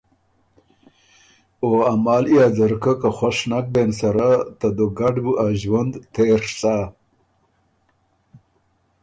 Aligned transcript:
او 1.63 1.69
ا 1.91 1.93
مالی 2.03 2.35
ا 2.45 2.47
ځرکۀ 2.57 2.93
که 3.01 3.09
خؤش 3.17 3.37
نک 3.49 3.65
بېن 3.73 3.89
سره، 3.99 4.29
ته 4.59 4.67
دوګډ 4.77 5.15
بُو 5.23 5.31
ا 5.45 5.45
ݫوُند 5.59 5.93
تېڒ 6.13 6.41
سۀ۔ 6.59 6.75